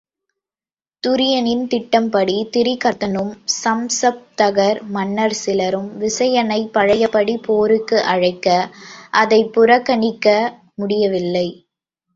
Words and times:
துரியனின் 1.03 1.67
திட்டப்படி 1.67 2.37
திரிகர்த்தனும், 2.53 3.29
சம்சப்தகர் 3.57 4.81
மன்னர் 4.87 5.37
சிலரும் 5.41 5.97
விசயனைப் 5.97 6.73
பழையபடி 6.73 7.37
போருக்கு 7.41 8.03
அழைக்க 8.07 8.47
அதைப் 9.21 9.53
புறக் 9.53 9.85
கணிக்க 9.85 10.27
முடியவில்லை. 10.75 11.47